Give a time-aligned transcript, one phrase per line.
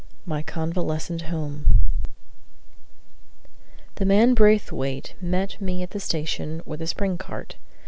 [0.25, 1.67] MY CONVALESCENT HOME
[3.97, 7.57] The man Braithwaite met me at the station with a spring cart.